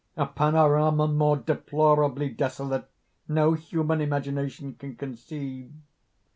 A 0.17 0.25
panorama 0.25 1.07
more 1.07 1.37
deplorably 1.37 2.27
desolate 2.27 2.89
no 3.27 3.53
human 3.53 4.01
imagination 4.01 4.73
can 4.73 4.95
conceive. 4.95 5.71